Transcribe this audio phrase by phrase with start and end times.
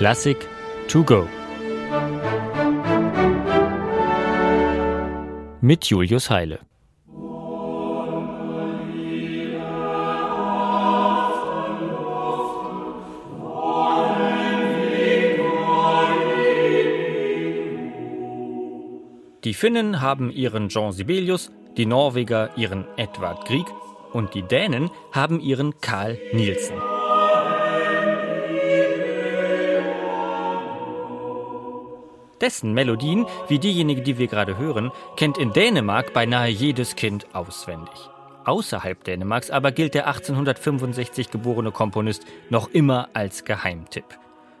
[0.00, 0.48] Klassik
[0.88, 1.28] to go.
[5.60, 6.60] Mit Julius Heile.
[19.44, 23.66] Die Finnen haben ihren Jean Sibelius, die Norweger ihren Edvard Grieg
[24.14, 26.89] und die Dänen haben ihren Karl Nielsen.
[32.40, 38.10] Dessen Melodien, wie diejenige, die wir gerade hören, kennt in Dänemark beinahe jedes Kind auswendig.
[38.44, 44.04] Außerhalb Dänemarks aber gilt der 1865 geborene Komponist noch immer als Geheimtipp.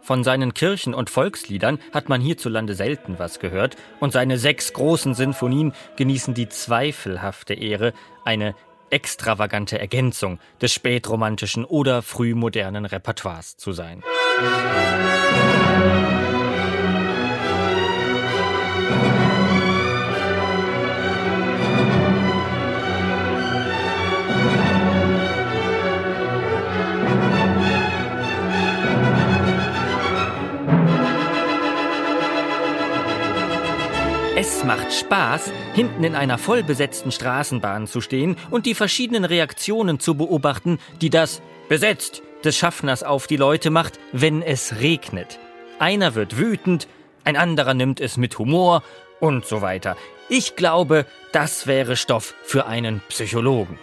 [0.00, 5.14] Von seinen Kirchen- und Volksliedern hat man hierzulande selten was gehört, und seine sechs großen
[5.14, 7.92] Sinfonien genießen die zweifelhafte Ehre,
[8.24, 8.54] eine
[8.90, 14.02] extravagante Ergänzung des spätromantischen oder frühmodernen Repertoires zu sein.
[14.40, 16.18] Musik
[34.68, 40.78] macht Spaß, hinten in einer vollbesetzten Straßenbahn zu stehen und die verschiedenen Reaktionen zu beobachten,
[41.00, 45.38] die das besetzt des Schaffners auf die Leute macht, wenn es regnet.
[45.78, 46.86] Einer wird wütend,
[47.24, 48.82] ein anderer nimmt es mit Humor
[49.20, 49.96] und so weiter.
[50.28, 53.78] Ich glaube, das wäre Stoff für einen Psychologen.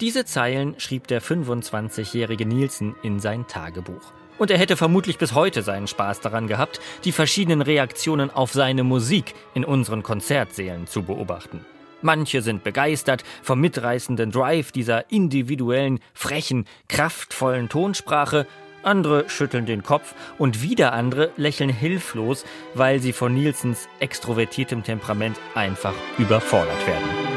[0.00, 4.14] Diese Zeilen schrieb der 25-jährige Nielsen in sein Tagebuch.
[4.38, 8.84] Und er hätte vermutlich bis heute seinen Spaß daran gehabt, die verschiedenen Reaktionen auf seine
[8.84, 11.64] Musik in unseren Konzertsälen zu beobachten.
[12.02, 18.46] Manche sind begeistert vom mitreißenden Drive dieser individuellen, frechen, kraftvollen Tonsprache,
[18.82, 25.36] andere schütteln den Kopf und wieder andere lächeln hilflos, weil sie von Nielsens extrovertiertem Temperament
[25.54, 27.35] einfach überfordert werden.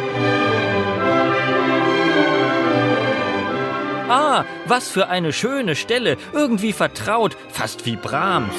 [4.09, 8.55] Ah, was für eine schöne Stelle, irgendwie vertraut, fast wie Brahms.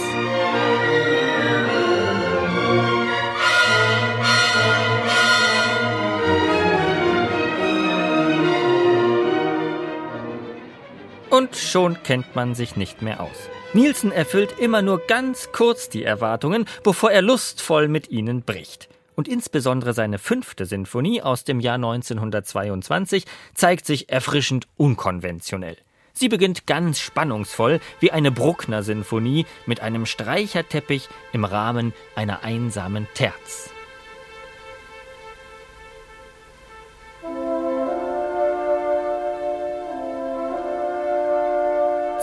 [11.30, 13.30] Und schon kennt man sich nicht mehr aus.
[13.72, 18.88] Nielsen erfüllt immer nur ganz kurz die Erwartungen, bevor er lustvoll mit ihnen bricht
[19.20, 25.76] und insbesondere seine fünfte Sinfonie aus dem Jahr 1922 zeigt sich erfrischend unkonventionell.
[26.14, 33.68] Sie beginnt ganz spannungsvoll wie eine Bruckner-Sinfonie mit einem Streicherteppich im Rahmen einer einsamen Terz.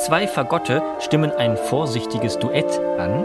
[0.03, 3.23] Zwei Fagotte stimmen ein vorsichtiges Duett an,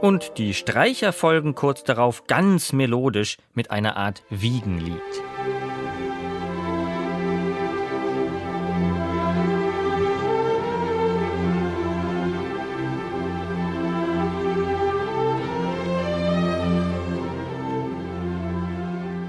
[0.00, 4.94] Und die Streicher folgen kurz darauf ganz melodisch mit einer Art Wiegenlied.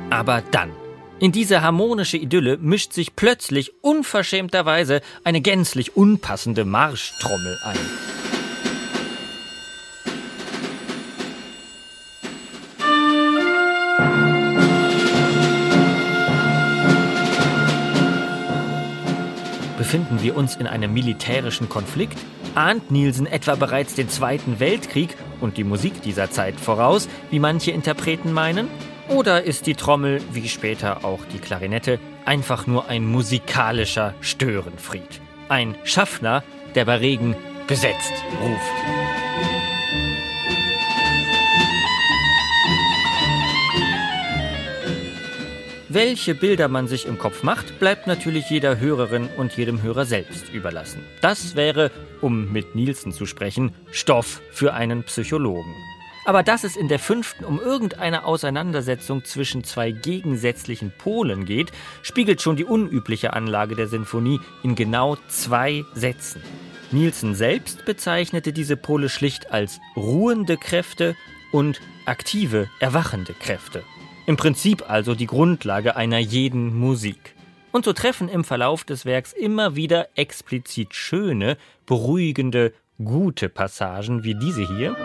[0.10, 0.72] Aber dann,
[1.20, 8.21] in diese harmonische Idylle mischt sich plötzlich unverschämterweise eine gänzlich unpassende Marschtrommel ein.
[19.92, 22.18] Befinden wir uns in einem militärischen Konflikt?
[22.56, 27.72] Ahnt Nielsen etwa bereits den Zweiten Weltkrieg und die Musik dieser Zeit voraus, wie manche
[27.72, 28.70] Interpreten meinen?
[29.10, 35.20] Oder ist die Trommel, wie später auch die Klarinette, einfach nur ein musikalischer Störenfried?
[35.50, 36.42] Ein Schaffner,
[36.74, 37.36] der bei Regen
[37.68, 39.11] besetzt ruft.
[45.94, 50.48] Welche Bilder man sich im Kopf macht, bleibt natürlich jeder Hörerin und jedem Hörer selbst
[50.54, 51.04] überlassen.
[51.20, 51.92] Das wäre,
[52.22, 55.76] um mit Nielsen zu sprechen, Stoff für einen Psychologen.
[56.24, 61.74] Aber dass es in der fünften um irgendeine Auseinandersetzung zwischen zwei gegensätzlichen Polen geht,
[62.04, 66.42] spiegelt schon die unübliche Anlage der Sinfonie in genau zwei Sätzen.
[66.92, 71.18] Nielsen selbst bezeichnete diese Pole schlicht als ruhende Kräfte
[71.52, 73.84] und aktive, erwachende Kräfte.
[74.32, 77.36] Im Prinzip also die Grundlage einer jeden Musik.
[77.74, 82.72] Und so treffen im Verlauf des Werks immer wieder explizit schöne, beruhigende,
[83.04, 84.96] gute Passagen wie diese hier.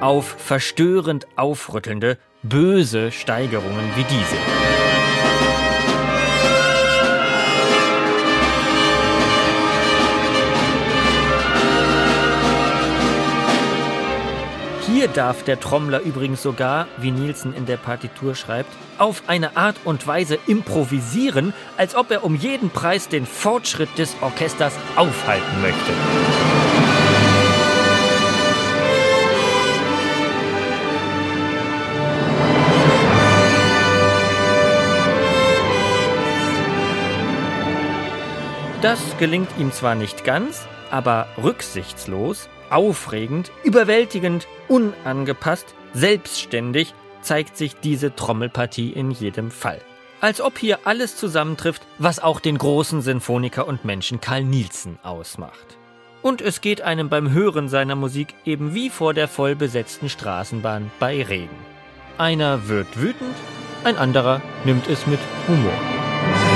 [0.00, 4.95] auf verstörend aufrüttelnde, böse Steigerungen wie diese.
[14.86, 19.74] Hier darf der Trommler übrigens sogar, wie Nielsen in der Partitur schreibt, auf eine Art
[19.84, 25.92] und Weise improvisieren, als ob er um jeden Preis den Fortschritt des Orchesters aufhalten möchte.
[38.82, 48.14] Das gelingt ihm zwar nicht ganz, aber rücksichtslos Aufregend, überwältigend, unangepasst, selbstständig zeigt sich diese
[48.14, 49.80] Trommelpartie in jedem Fall.
[50.20, 55.76] Als ob hier alles zusammentrifft, was auch den großen Sinfoniker und Menschen Karl Nielsen ausmacht.
[56.22, 61.22] Und es geht einem beim Hören seiner Musik eben wie vor der vollbesetzten Straßenbahn bei
[61.22, 61.56] Regen.
[62.18, 63.36] Einer wird wütend,
[63.84, 66.55] ein anderer nimmt es mit Humor.